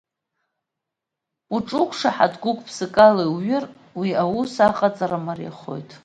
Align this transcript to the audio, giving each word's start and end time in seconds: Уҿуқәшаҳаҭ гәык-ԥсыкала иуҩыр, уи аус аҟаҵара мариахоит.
Уҿуқәшаҳаҭ 1.55 2.33
гәык-ԥсыкала 2.43 3.23
иуҩыр, 3.27 3.65
уи 3.99 4.09
аус 4.23 4.53
аҟаҵара 4.67 5.19
мариахоит. 5.25 5.89